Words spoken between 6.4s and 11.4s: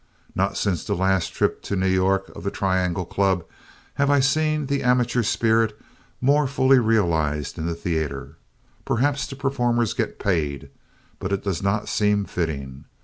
fully realized in the theater. Perhaps the performers get paid, but